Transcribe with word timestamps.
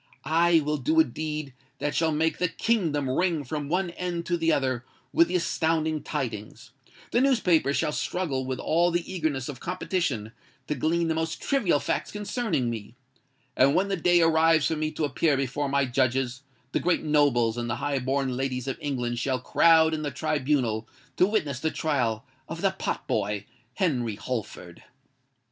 I 0.25 0.61
will 0.61 0.77
do 0.77 0.99
a 0.99 1.03
deed 1.03 1.53
that 1.77 1.93
shall 1.93 2.11
make 2.11 2.39
the 2.39 2.47
Kingdom 2.47 3.07
ring 3.07 3.43
from 3.43 3.69
one 3.69 3.91
end 3.91 4.25
to 4.25 4.35
the 4.35 4.51
other 4.51 4.83
with 5.13 5.27
the 5.27 5.35
astounding 5.35 6.01
tidings:—the 6.01 7.21
newspapers 7.21 7.77
shall 7.77 7.91
struggle 7.91 8.43
with 8.43 8.57
all 8.57 8.89
the 8.89 9.05
eagerness 9.13 9.47
of 9.47 9.59
competition 9.59 10.31
to 10.65 10.73
glean 10.73 11.07
the 11.07 11.13
most 11.13 11.39
trivial 11.39 11.79
facts 11.79 12.11
concerning 12.11 12.67
me;—and 12.71 13.75
when 13.75 13.89
the 13.89 13.95
day 13.95 14.21
arrives 14.23 14.65
for 14.65 14.75
me 14.75 14.89
to 14.89 15.05
appear 15.05 15.37
before 15.37 15.69
my 15.69 15.85
judges, 15.85 16.41
the 16.71 16.79
great 16.79 17.03
nobles 17.03 17.55
and 17.55 17.69
the 17.69 17.75
high 17.75 17.99
born 17.99 18.35
ladies 18.35 18.67
of 18.67 18.79
England 18.81 19.19
shall 19.19 19.39
crowd 19.39 19.93
in 19.93 20.01
the 20.01 20.09
tribunal 20.09 20.89
to 21.15 21.27
witness 21.27 21.59
the 21.59 21.69
trial 21.69 22.25
of 22.49 22.61
the 22.61 22.71
pot 22.71 23.05
boy 23.07 23.45
Henry 23.75 24.15
Holford!" 24.15 24.81